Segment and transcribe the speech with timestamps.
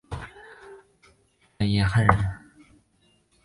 [1.59, 2.17] 段业汉人。